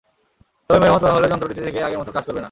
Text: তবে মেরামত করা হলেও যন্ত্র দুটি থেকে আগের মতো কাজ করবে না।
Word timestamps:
তবে 0.69 0.79
মেরামত 0.81 1.01
করা 1.03 1.15
হলেও 1.15 1.31
যন্ত্র 1.31 1.47
দুটি 1.49 1.61
থেকে 1.67 1.79
আগের 1.81 1.99
মতো 2.01 2.11
কাজ 2.11 2.23
করবে 2.23 2.35
না। 2.35 2.39